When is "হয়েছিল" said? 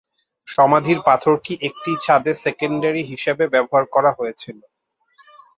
4.17-4.57